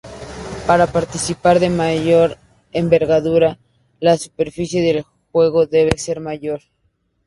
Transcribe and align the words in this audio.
Para 0.67 0.87
partidas 0.95 1.59
de 1.63 1.69
mayor 1.69 2.29
envergadura 2.81 3.59
la 3.99 4.17
superficie 4.17 4.81
de 4.81 5.05
juego 5.31 5.67
debe 5.67 5.95
ser 5.99 6.19
mayor. 6.21 6.61